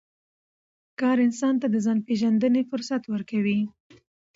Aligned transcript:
کار 0.99 1.17
انسان 1.27 1.55
ته 1.61 1.67
د 1.73 1.75
ځان 1.85 1.97
د 2.01 2.05
پېژندنې 2.07 2.61
فرصت 2.71 3.03
ورکوي 3.13 3.59